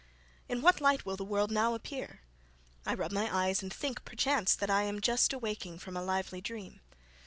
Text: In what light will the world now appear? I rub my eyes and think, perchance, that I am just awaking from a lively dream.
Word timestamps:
In 0.49 0.63
what 0.63 0.81
light 0.81 1.05
will 1.05 1.15
the 1.15 1.23
world 1.23 1.51
now 1.51 1.75
appear? 1.75 2.21
I 2.87 2.95
rub 2.95 3.11
my 3.11 3.29
eyes 3.31 3.61
and 3.61 3.71
think, 3.71 4.03
perchance, 4.03 4.55
that 4.55 4.71
I 4.71 4.81
am 4.81 4.99
just 4.99 5.31
awaking 5.31 5.77
from 5.77 5.95
a 5.95 6.01
lively 6.01 6.41
dream. 6.41 6.81